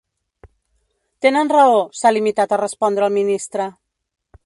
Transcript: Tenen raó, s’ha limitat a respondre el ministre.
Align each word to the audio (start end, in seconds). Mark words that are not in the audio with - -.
Tenen 1.27 1.53
raó, 1.53 1.77
s’ha 1.99 2.15
limitat 2.17 2.57
a 2.57 2.61
respondre 2.65 3.11
el 3.11 3.19
ministre. 3.23 3.73